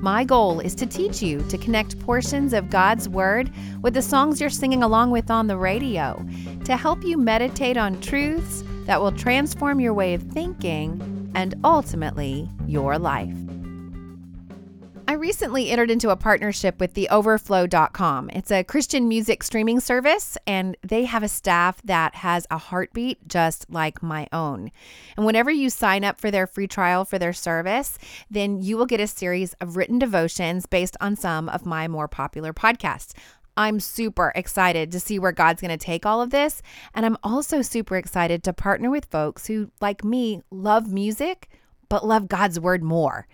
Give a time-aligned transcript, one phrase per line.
[0.00, 4.40] My goal is to teach you to connect portions of God's Word with the songs
[4.40, 6.24] you're singing along with on the radio,
[6.64, 12.48] to help you meditate on truths that will transform your way of thinking and ultimately
[12.66, 13.36] your life.
[15.10, 18.30] I recently entered into a partnership with the overflow.com.
[18.30, 23.26] It's a Christian music streaming service, and they have a staff that has a heartbeat
[23.26, 24.70] just like my own.
[25.16, 27.98] And whenever you sign up for their free trial for their service,
[28.30, 32.06] then you will get a series of written devotions based on some of my more
[32.06, 33.12] popular podcasts.
[33.56, 36.62] I'm super excited to see where God's going to take all of this.
[36.94, 41.48] And I'm also super excited to partner with folks who, like me, love music,
[41.88, 43.26] but love God's word more.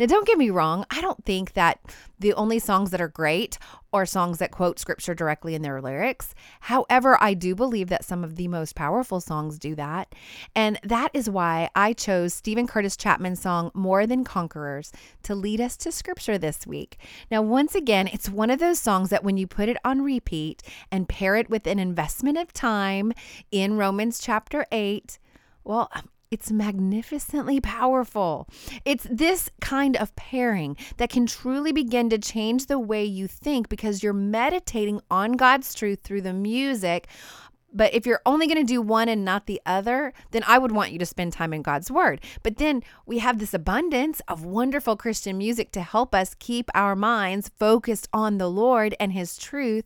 [0.00, 1.78] Now, don't get me wrong, I don't think that
[2.18, 3.58] the only songs that are great
[3.92, 6.34] are songs that quote scripture directly in their lyrics.
[6.60, 10.14] However, I do believe that some of the most powerful songs do that.
[10.56, 14.90] And that is why I chose Steven Curtis Chapman's song More Than Conquerors
[15.24, 16.96] to lead us to scripture this week.
[17.30, 20.62] Now, once again, it's one of those songs that when you put it on repeat
[20.90, 23.12] and pair it with an investment of time
[23.50, 25.18] in Romans chapter 8,
[25.62, 25.90] well,
[26.30, 28.46] it's magnificently powerful.
[28.84, 33.68] It's this kind of pairing that can truly begin to change the way you think
[33.68, 37.08] because you're meditating on God's truth through the music.
[37.72, 40.72] But if you're only going to do one and not the other, then I would
[40.72, 42.20] want you to spend time in God's Word.
[42.44, 46.94] But then we have this abundance of wonderful Christian music to help us keep our
[46.94, 49.84] minds focused on the Lord and His truth.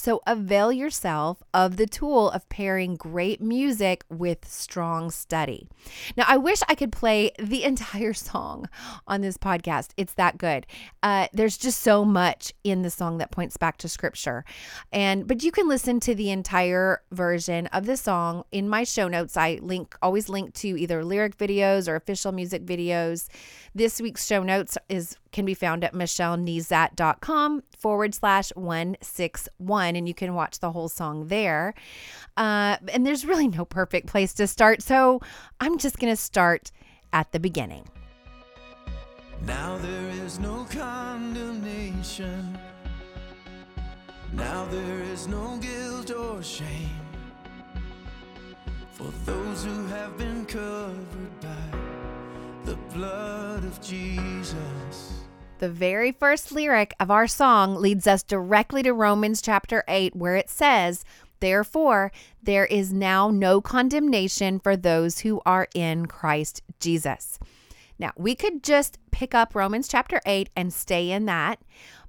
[0.00, 5.68] So avail yourself of the tool of pairing great music with strong study.
[6.16, 8.66] Now, I wish I could play the entire song
[9.06, 9.90] on this podcast.
[9.98, 10.66] It's that good.
[11.02, 14.46] Uh, there's just so much in the song that points back to scripture.
[14.90, 19.06] And but you can listen to the entire version of the song in my show
[19.06, 19.36] notes.
[19.36, 23.28] I link always link to either lyric videos or official music videos.
[23.72, 30.14] This week's show notes is can be found at michellenezat.com forward slash 161, and you
[30.14, 31.74] can watch the whole song there.
[32.36, 35.20] Uh, and there's really no perfect place to start, so
[35.60, 36.72] I'm just going to start
[37.12, 37.84] at the beginning.
[39.46, 42.58] Now there is no condemnation.
[44.32, 47.00] Now there is no guilt or shame
[48.92, 51.89] for those who have been covered by
[52.70, 55.24] the blood of Jesus.
[55.58, 60.36] The very first lyric of our song leads us directly to Romans chapter 8, where
[60.36, 61.04] it says,
[61.40, 67.40] Therefore, there is now no condemnation for those who are in Christ Jesus.
[67.98, 71.58] Now, we could just pick up Romans chapter 8 and stay in that,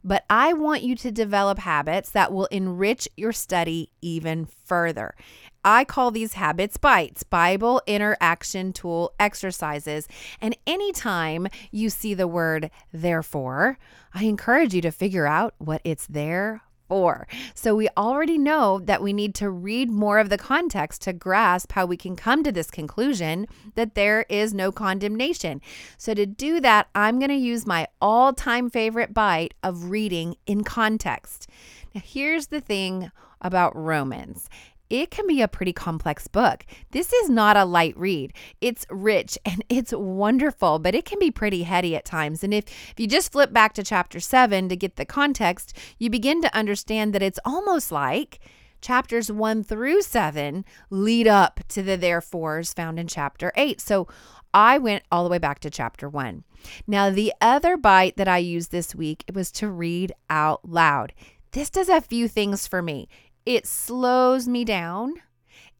[0.03, 5.16] but I want you to develop habits that will enrich your study even further.
[5.63, 10.07] I call these habits bites, Bible interaction tool exercises.
[10.39, 13.77] And anytime you see the word therefore,
[14.13, 16.61] I encourage you to figure out what it's there
[16.91, 17.25] for.
[17.53, 21.71] So we already know that we need to read more of the context to grasp
[21.71, 25.61] how we can come to this conclusion that there is no condemnation.
[25.97, 30.35] So to do that, I'm going to use my all time favorite bite of reading
[30.45, 31.47] in context.
[31.95, 34.50] Now, here's the thing about Romans
[34.91, 36.66] it can be a pretty complex book.
[36.91, 38.34] This is not a light read.
[38.59, 42.44] It's rich and it's wonderful, but it can be pretty heady at times.
[42.44, 46.09] And if, if you just flip back to chapter seven to get the context, you
[46.09, 48.40] begin to understand that it's almost like
[48.81, 53.80] chapters one through seven lead up to the therefores found in chapter eight.
[53.80, 54.07] So
[54.53, 56.44] I went all the way back to chapter one.
[56.85, 61.13] Now, the other bite that I used this week was to read out loud.
[61.51, 63.07] This does a few things for me.
[63.46, 65.15] It slows me down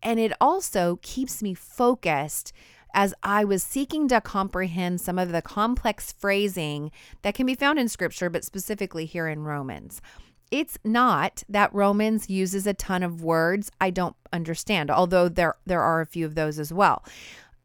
[0.02, 2.54] and it also keeps me focused
[2.94, 6.92] as I was seeking to comprehend some of the complex phrasing
[7.22, 10.02] that can be found in scripture, but specifically here in Romans.
[10.50, 15.82] It's not that Romans uses a ton of words I don't understand, although there there
[15.82, 17.06] are a few of those as well.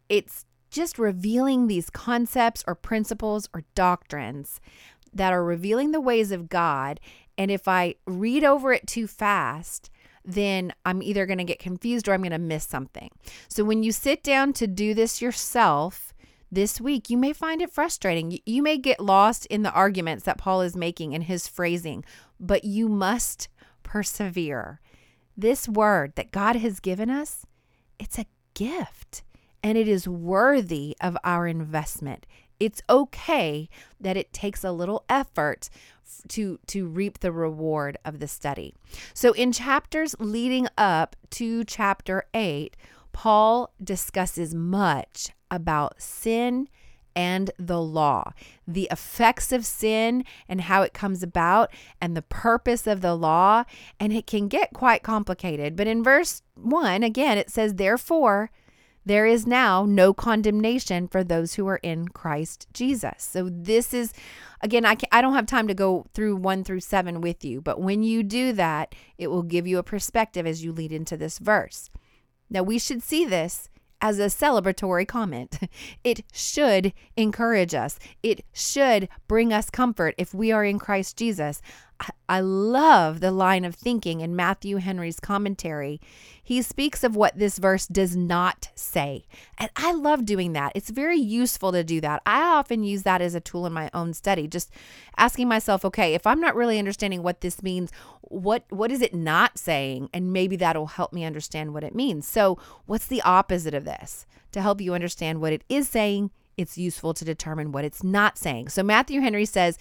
[0.08, 4.60] It's just revealing these concepts or principles or doctrines
[5.12, 7.00] that are revealing the ways of God
[7.38, 9.90] and if I read over it too fast,
[10.26, 13.10] then I'm either going to get confused or I'm going to miss something.
[13.48, 16.12] So when you sit down to do this yourself
[16.50, 18.38] this week, you may find it frustrating.
[18.44, 22.04] You may get lost in the arguments that Paul is making in his phrasing,
[22.40, 23.48] but you must
[23.84, 24.80] persevere.
[25.36, 27.46] This word that God has given us,
[27.98, 29.22] it's a gift
[29.62, 32.26] and it is worthy of our investment.
[32.58, 33.68] It's okay
[34.00, 35.68] that it takes a little effort
[36.28, 38.74] to to reap the reward of the study.
[39.14, 42.76] So in chapters leading up to chapter 8,
[43.12, 46.68] Paul discusses much about sin
[47.16, 48.32] and the law,
[48.68, 53.64] the effects of sin and how it comes about, and the purpose of the law.
[53.98, 55.76] And it can get quite complicated.
[55.76, 58.50] But in verse 1, again, it says, Therefore,
[59.06, 63.14] there is now no condemnation for those who are in Christ Jesus.
[63.18, 64.12] So this is
[64.60, 67.80] again I I don't have time to go through 1 through 7 with you, but
[67.80, 71.38] when you do that, it will give you a perspective as you lead into this
[71.38, 71.88] verse.
[72.50, 73.70] Now we should see this
[74.00, 75.58] as a celebratory comment.
[76.04, 77.98] It should encourage us.
[78.22, 81.62] It should bring us comfort if we are in Christ Jesus.
[82.28, 86.00] I love the line of thinking in Matthew Henry's commentary.
[86.42, 89.26] He speaks of what this verse does not say.
[89.58, 90.72] And I love doing that.
[90.74, 92.22] It's very useful to do that.
[92.26, 94.70] I often use that as a tool in my own study, just
[95.16, 97.90] asking myself, okay, if I'm not really understanding what this means,
[98.22, 100.10] what what is it not saying?
[100.12, 102.26] And maybe that'll help me understand what it means.
[102.26, 104.26] So, what's the opposite of this?
[104.52, 108.38] To help you understand what it is saying, it's useful to determine what it's not
[108.38, 108.68] saying.
[108.68, 109.78] So Matthew Henry says,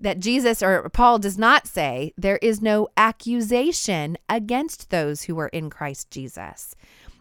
[0.00, 5.48] that Jesus or Paul does not say there is no accusation against those who are
[5.48, 6.74] in Christ Jesus.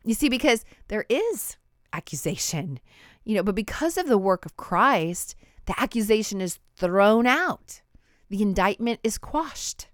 [0.03, 1.57] You see, because there is
[1.93, 2.79] accusation,
[3.23, 5.35] you know, but because of the work of Christ,
[5.65, 7.81] the accusation is thrown out,
[8.29, 9.87] the indictment is quashed.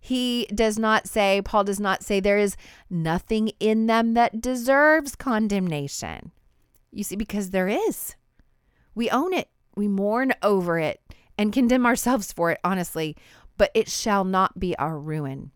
[0.00, 2.56] He does not say, Paul does not say, there is
[2.90, 6.32] nothing in them that deserves condemnation.
[6.90, 8.16] You see, because there is.
[8.94, 11.00] We own it, we mourn over it
[11.38, 13.16] and condemn ourselves for it, honestly,
[13.56, 15.50] but it shall not be our ruin.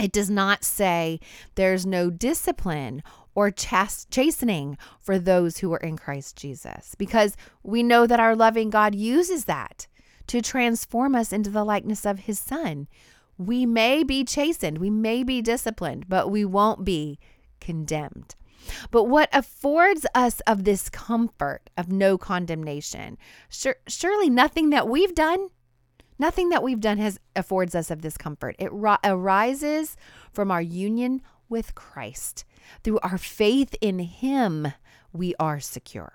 [0.00, 1.20] It does not say
[1.54, 3.02] there's no discipline
[3.34, 8.34] or chast- chastening for those who are in Christ Jesus, because we know that our
[8.34, 9.86] loving God uses that
[10.26, 12.88] to transform us into the likeness of his Son.
[13.38, 17.18] We may be chastened, we may be disciplined, but we won't be
[17.60, 18.34] condemned.
[18.90, 23.18] But what affords us of this comfort of no condemnation?
[23.48, 25.48] Sure, surely nothing that we've done,
[26.18, 28.56] nothing that we've done has affords us of this comfort.
[28.58, 29.96] It ri- arises
[30.32, 32.44] from our union with Christ.
[32.82, 34.72] Through our faith in Him,
[35.12, 36.12] we are secure.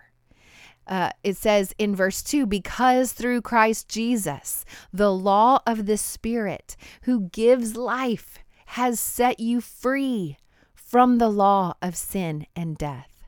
[0.88, 4.64] Uh, it says in verse 2 because through Christ Jesus,
[4.94, 10.38] the law of the Spirit who gives life has set you free
[10.88, 13.26] from the law of sin and death.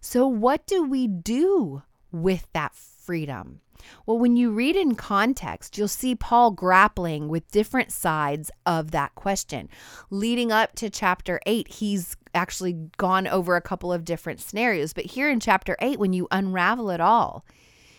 [0.00, 3.60] So, what do we do with that freedom?
[4.06, 9.14] Well, when you read in context, you'll see Paul grappling with different sides of that
[9.14, 9.68] question.
[10.10, 14.92] Leading up to chapter 8, he's actually gone over a couple of different scenarios.
[14.92, 17.44] But here in chapter 8, when you unravel it all,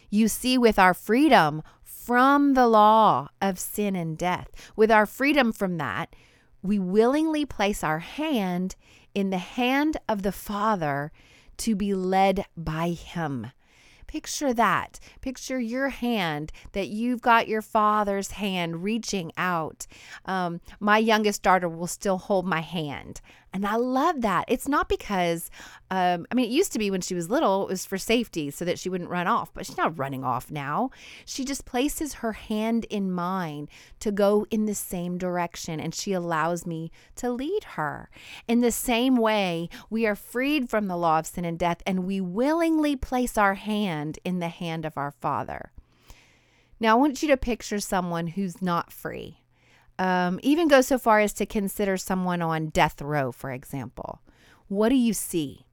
[0.10, 5.52] you see with our freedom from the law of sin and death, with our freedom
[5.52, 6.16] from that,
[6.62, 8.76] we willingly place our hand
[9.14, 11.12] in the hand of the Father
[11.58, 13.48] to be led by Him.
[14.12, 15.00] Picture that.
[15.22, 19.88] Picture your hand that you've got your father's hand reaching out.
[20.26, 23.22] Um, my youngest daughter will still hold my hand.
[23.54, 24.46] And I love that.
[24.48, 25.52] It's not because,
[25.90, 28.50] um, I mean, it used to be when she was little, it was for safety
[28.50, 30.90] so that she wouldn't run off, but she's not running off now.
[31.26, 33.68] She just places her hand in mine
[34.00, 38.10] to go in the same direction and she allows me to lead her.
[38.48, 42.06] In the same way, we are freed from the law of sin and death and
[42.06, 45.72] we willingly place our hand in the hand of our Father.
[46.80, 49.41] Now, I want you to picture someone who's not free
[50.02, 54.20] um, even go so far as to consider someone on death row, for example.
[54.68, 55.68] What do you see?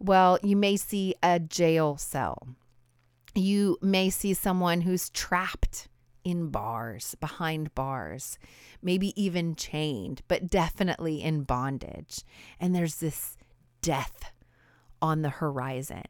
[0.00, 2.48] Well, you may see a jail cell.
[3.32, 5.86] You may see someone who's trapped
[6.24, 8.40] in bars, behind bars,
[8.82, 12.24] maybe even chained, but definitely in bondage.
[12.58, 13.36] And there's this
[13.82, 14.32] death
[15.00, 16.06] on the horizon.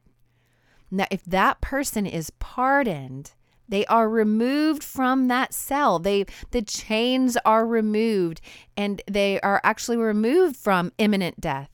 [0.89, 3.33] Now, if that person is pardoned,
[3.67, 5.99] they are removed from that cell.
[5.99, 8.41] They the chains are removed
[8.75, 11.69] and they are actually removed from imminent death.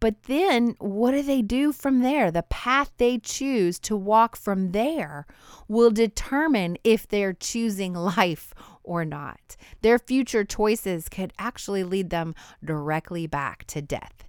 [0.00, 2.30] But then what do they do from there?
[2.30, 5.26] The path they choose to walk from there
[5.66, 9.56] will determine if they're choosing life or not.
[9.80, 14.24] Their future choices could actually lead them directly back to death.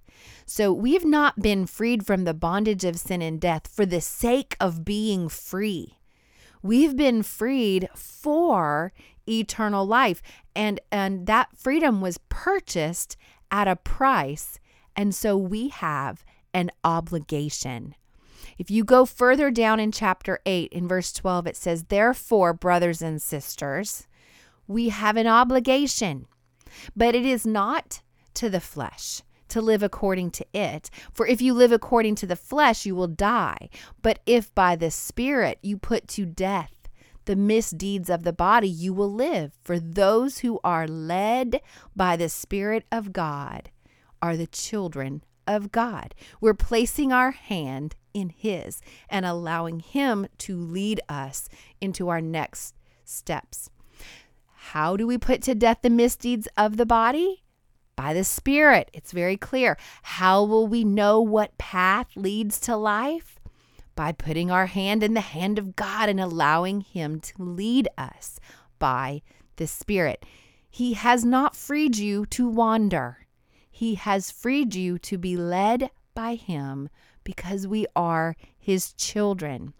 [0.46, 4.56] So we've not been freed from the bondage of sin and death for the sake
[4.58, 5.98] of being free.
[6.62, 8.92] We've been freed for
[9.28, 10.22] eternal life.
[10.54, 13.16] And and that freedom was purchased
[13.50, 14.58] at a price.
[14.94, 17.94] And so we have an obligation.
[18.58, 23.02] If you go further down in chapter 8, in verse 12, it says, Therefore, brothers
[23.02, 24.06] and sisters,
[24.66, 26.26] we have an obligation,
[26.96, 28.00] but it is not
[28.34, 30.90] to the flesh to live according to it.
[31.12, 33.68] For if you live according to the flesh, you will die.
[34.02, 36.72] But if by the Spirit you put to death
[37.26, 39.52] the misdeeds of the body, you will live.
[39.62, 41.60] For those who are led
[41.94, 43.70] by the Spirit of God
[44.22, 46.14] are the children of God.
[46.40, 51.48] We're placing our hand in His and allowing Him to lead us
[51.80, 52.74] into our next
[53.04, 53.70] steps.
[54.70, 57.44] How do we put to death the misdeeds of the body?
[57.96, 58.90] By the Spirit.
[58.92, 59.78] It's very clear.
[60.02, 63.40] How will we know what path leads to life?
[63.94, 68.38] By putting our hand in the hand of God and allowing Him to lead us
[68.78, 69.22] by
[69.56, 70.24] the Spirit.
[70.68, 73.26] He has not freed you to wander.
[73.70, 76.90] He has freed you to be led by Him
[77.24, 79.72] because we are His children.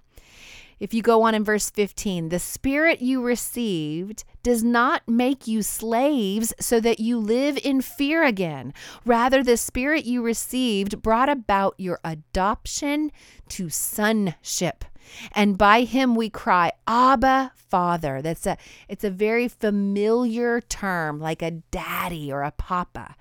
[0.79, 5.63] If you go on in verse 15, the Spirit you received does not make you
[5.63, 8.75] slaves so that you live in fear again.
[9.07, 13.11] Rather, the Spirit you received brought about your adoption
[13.49, 14.85] to sonship.
[15.33, 18.21] And by him we cry, Abba, Father.
[18.21, 23.15] That's a it's a very familiar term, like a daddy or a papa.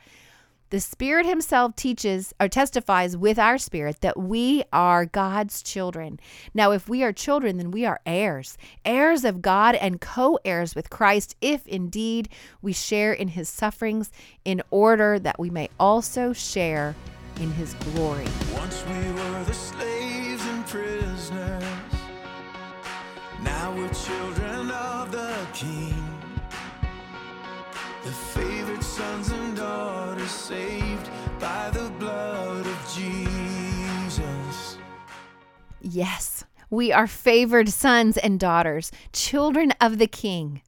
[0.75, 6.19] The Spirit Himself teaches or testifies with our spirit that we are God's children.
[6.53, 10.75] Now, if we are children, then we are heirs, heirs of God and co heirs
[10.75, 12.27] with Christ, if indeed
[12.61, 14.11] we share in His sufferings,
[14.43, 16.93] in order that we may also share
[17.39, 18.27] in His glory.
[18.53, 21.63] Once we were the slaves and prisoners,
[23.41, 26.03] now we're children of the King.
[28.03, 28.11] The
[30.47, 31.09] saved
[31.39, 34.77] by the blood of Jesus.
[35.81, 40.61] Yes, we are favored sons and daughters, children of the King.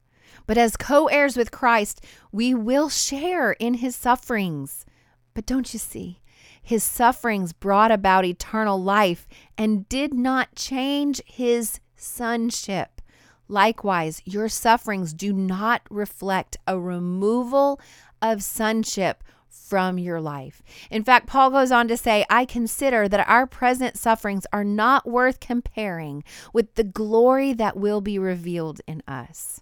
[0.48, 4.84] But as co heirs with Christ, we will share in his sufferings.
[5.32, 6.22] But don't you see?
[6.60, 13.00] His sufferings brought about eternal life and did not change his sonship.
[13.46, 17.80] Likewise, your sufferings do not reflect a removal
[18.20, 20.62] of sonship from your life.
[20.90, 25.08] In fact, Paul goes on to say, I consider that our present sufferings are not
[25.08, 29.60] worth comparing with the glory that will be revealed in us.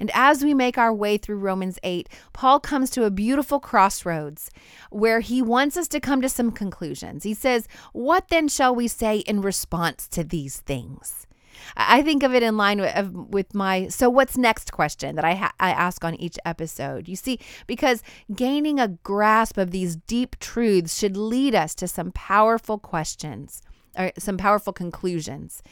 [0.00, 4.50] And as we make our way through Romans 8, Paul comes to a beautiful crossroads
[4.90, 7.24] where he wants us to come to some conclusions.
[7.24, 11.27] He says, What then shall we say in response to these things?
[11.76, 15.34] I think of it in line with, with my so what's next question that I
[15.34, 17.08] ha- I ask on each episode.
[17.08, 18.02] You see, because
[18.34, 23.62] gaining a grasp of these deep truths should lead us to some powerful questions
[23.98, 25.62] or some powerful conclusions.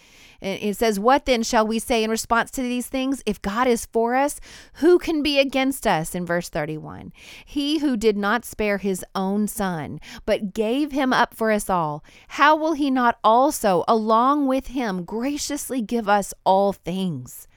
[0.40, 3.22] It says, What then shall we say in response to these things?
[3.24, 4.40] If God is for us,
[4.74, 6.14] who can be against us?
[6.14, 7.12] In verse 31.
[7.44, 12.04] He who did not spare his own son, but gave him up for us all,
[12.28, 17.48] how will he not also, along with him, graciously give us all things?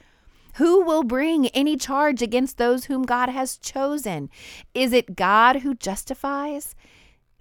[0.54, 4.30] Who will bring any charge against those whom God has chosen?
[4.74, 6.74] Is it God who justifies?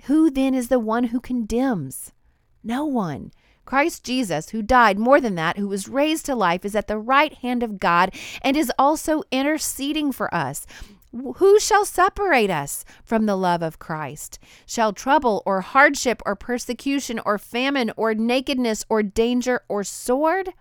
[0.04, 2.14] Who then is the one who condemns?
[2.64, 3.32] No one.
[3.66, 6.98] Christ Jesus, who died, more than that, who was raised to life, is at the
[6.98, 8.12] right hand of God
[8.42, 10.66] and is also interceding for us.
[11.12, 14.40] Who shall separate us from the love of Christ?
[14.66, 20.54] Shall trouble or hardship or persecution or famine or nakedness or danger or sword?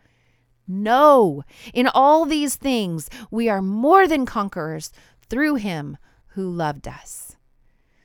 [0.66, 1.44] No.
[1.72, 4.92] In all these things, we are more than conquerors
[5.28, 5.96] through him
[6.28, 7.36] who loved us.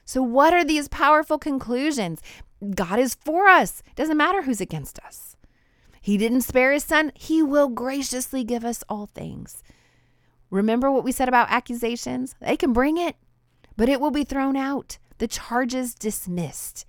[0.05, 2.21] So, what are these powerful conclusions?
[2.71, 3.83] God is for us.
[3.87, 5.35] It doesn't matter who's against us.
[6.01, 7.11] He didn't spare his son.
[7.15, 9.63] He will graciously give us all things.
[10.49, 12.35] Remember what we said about accusations?
[12.41, 13.15] They can bring it,
[13.77, 14.97] but it will be thrown out.
[15.17, 16.85] The charges dismissed.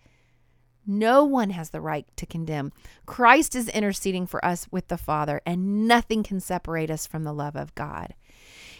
[0.87, 2.73] No one has the right to condemn.
[3.07, 7.33] Christ is interceding for us with the Father, and nothing can separate us from the
[7.33, 8.15] love of God.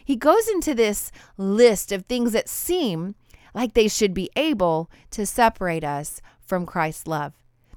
[0.05, 3.15] He goes into this list of things that seem
[3.55, 7.35] like they should be able to separate us from Christ's love.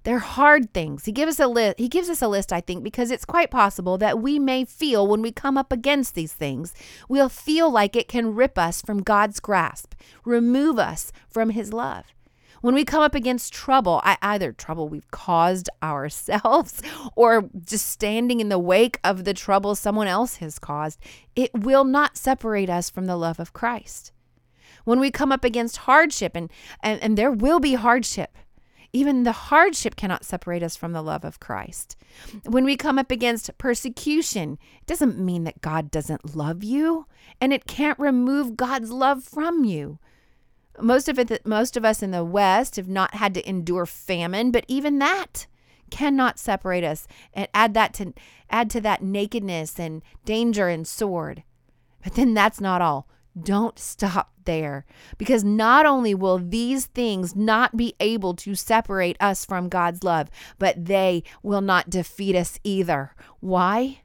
[0.08, 1.04] They're hard things.
[1.04, 1.80] He gives us a list.
[1.80, 5.06] He gives us a list, I think, because it's quite possible that we may feel
[5.06, 6.74] when we come up against these things,
[7.10, 9.94] we'll feel like it can rip us from God's grasp,
[10.24, 12.06] remove us from his love.
[12.62, 16.82] When we come up against trouble, either trouble we've caused ourselves
[17.16, 21.00] or just standing in the wake of the trouble someone else has caused,
[21.36, 24.12] it will not separate us from the love of Christ.
[24.86, 26.50] When we come up against hardship, and,
[26.82, 28.38] and, and there will be hardship,
[28.98, 31.96] even the hardship cannot separate us from the love of Christ.
[32.46, 37.06] When we come up against persecution, it doesn't mean that God doesn't love you,
[37.40, 40.00] and it can't remove God's love from you.
[40.80, 44.50] Most of it most of us in the West have not had to endure famine,
[44.52, 45.46] but even that
[45.92, 48.14] cannot separate us and add that to
[48.50, 51.44] add to that nakedness and danger and sword.
[52.04, 53.08] But then that's not all.
[53.40, 54.86] Don't stop there
[55.18, 60.30] because not only will these things not be able to separate us from God's love,
[60.58, 63.14] but they will not defeat us either.
[63.40, 64.00] Why?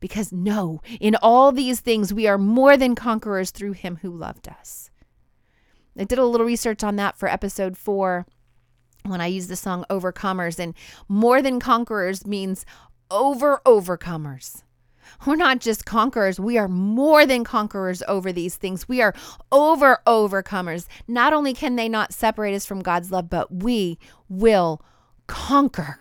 [0.00, 4.48] Because no, in all these things we are more than conquerors through him who loved
[4.48, 4.90] us.
[5.98, 8.26] I did a little research on that for episode four
[9.04, 10.74] when I used the song Overcomers, and
[11.08, 12.66] more than conquerors means
[13.10, 14.62] over overcomers.
[15.26, 18.88] We're not just conquerors, we are more than conquerors over these things.
[18.88, 19.14] We are
[19.52, 20.86] over overcomers.
[21.08, 23.98] Not only can they not separate us from God's love, but we
[24.28, 24.82] will
[25.26, 25.98] conquer.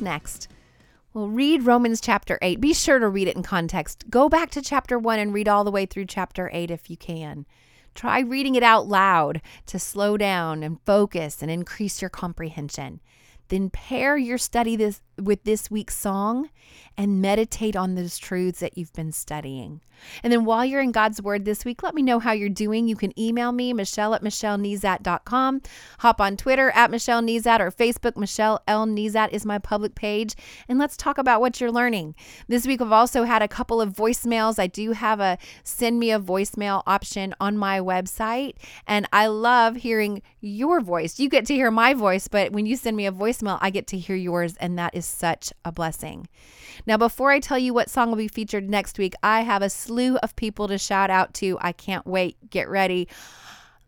[0.00, 0.48] Next?
[1.12, 2.60] Well, read Romans chapter 8.
[2.60, 4.10] Be sure to read it in context.
[4.10, 6.96] Go back to chapter 1 and read all the way through chapter 8 if you
[6.96, 7.46] can.
[7.94, 13.00] Try reading it out loud to slow down and focus and increase your comprehension.
[13.48, 16.50] Then pair your study this with this week's song
[16.96, 19.80] and meditate on those truths that you've been studying.
[20.22, 22.88] And then while you're in God's Word this week, let me know how you're doing.
[22.88, 25.62] You can email me, Michelle at MichelleNezat.com.
[26.00, 28.86] Hop on Twitter at Michelle Nezat or Facebook, Michelle L.
[28.86, 30.34] Nezat is my public page.
[30.68, 32.14] And let's talk about what you're learning.
[32.48, 34.58] This week, I've also had a couple of voicemails.
[34.58, 38.54] I do have a send me a voicemail option on my website.
[38.86, 41.18] And I love hearing your voice.
[41.18, 43.86] You get to hear my voice, but when you send me a voicemail, I get
[43.88, 44.56] to hear yours.
[44.58, 46.28] And that is is such a blessing.
[46.86, 49.70] Now, before I tell you what song will be featured next week, I have a
[49.70, 51.58] slew of people to shout out to.
[51.60, 52.36] I can't wait.
[52.50, 53.08] Get ready.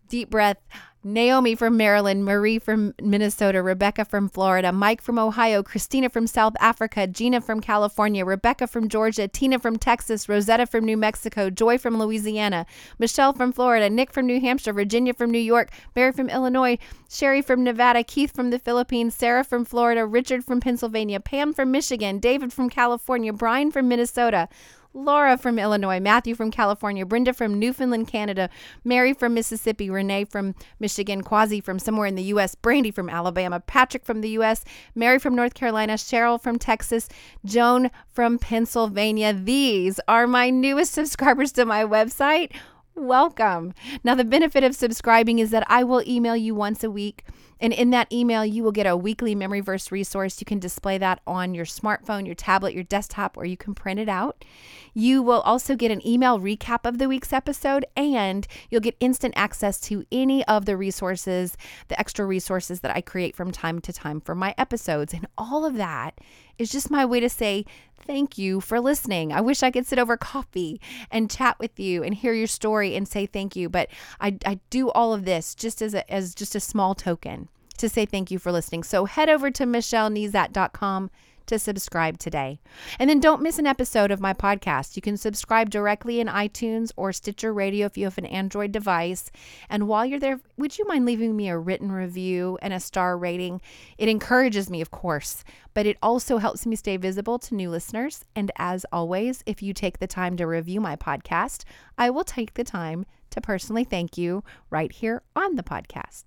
[0.08, 0.58] Deep breath.
[1.06, 6.54] Naomi from Maryland, Marie from Minnesota, Rebecca from Florida, Mike from Ohio, Christina from South
[6.58, 11.78] Africa, Gina from California, Rebecca from Georgia, Tina from Texas, Rosetta from New Mexico, Joy
[11.78, 12.66] from Louisiana,
[12.98, 16.76] Michelle from Florida, Nick from New Hampshire, Virginia from New York, Barry from Illinois,
[17.08, 21.70] Sherry from Nevada, Keith from the Philippines, Sarah from Florida, Richard from Pennsylvania, Pam from
[21.70, 24.48] Michigan, David from California, Brian from Minnesota,
[24.96, 28.48] Laura from Illinois, Matthew from California, Brenda from Newfoundland, Canada,
[28.82, 33.60] Mary from Mississippi, Renee from Michigan, Quasi from somewhere in the U.S., Brandy from Alabama,
[33.60, 37.08] Patrick from the U.S., Mary from North Carolina, Cheryl from Texas,
[37.44, 39.34] Joan from Pennsylvania.
[39.34, 42.52] These are my newest subscribers to my website.
[42.94, 43.74] Welcome.
[44.02, 47.24] Now, the benefit of subscribing is that I will email you once a week
[47.60, 50.40] and in that email, you will get a weekly memory verse resource.
[50.40, 53.98] You can display that on your smartphone, your tablet, your desktop, or you can print
[53.98, 54.44] it out.
[54.92, 59.34] You will also get an email recap of the week's episode, and you'll get instant
[59.36, 61.56] access to any of the resources,
[61.88, 65.14] the extra resources that I create from time to time for my episodes.
[65.14, 66.18] And all of that
[66.58, 67.64] is just my way to say
[68.06, 69.32] thank you for listening.
[69.32, 72.96] I wish I could sit over coffee and chat with you and hear your story
[72.96, 73.88] and say thank you, but
[74.20, 77.88] I, I do all of this just as a, as just a small token to
[77.88, 78.82] say thank you for listening.
[78.82, 81.10] So head over to michellenezat.com
[81.46, 82.60] to subscribe today.
[82.98, 84.96] And then don't miss an episode of my podcast.
[84.96, 89.30] You can subscribe directly in iTunes or Stitcher Radio if you have an Android device.
[89.68, 93.16] And while you're there, would you mind leaving me a written review and a star
[93.16, 93.60] rating?
[93.98, 98.24] It encourages me, of course, but it also helps me stay visible to new listeners.
[98.34, 101.64] And as always, if you take the time to review my podcast,
[101.96, 106.24] I will take the time to personally thank you right here on the podcast.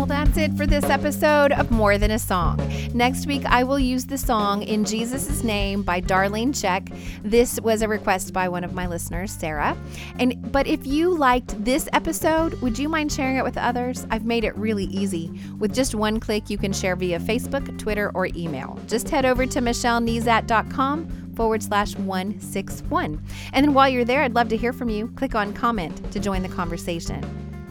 [0.00, 2.56] Well, that's it for this episode of More Than a Song.
[2.94, 6.90] Next week, I will use the song In Jesus' Name by Darlene Zschech.
[7.22, 9.76] This was a request by one of my listeners, Sarah.
[10.18, 14.06] And but if you liked this episode, would you mind sharing it with others?
[14.10, 15.38] I've made it really easy.
[15.58, 18.80] With just one click, you can share via Facebook, Twitter, or email.
[18.86, 23.22] Just head over to michellenezat.com forward slash 161.
[23.52, 25.08] And then while you're there, I'd love to hear from you.
[25.08, 27.39] Click on comment to join the conversation.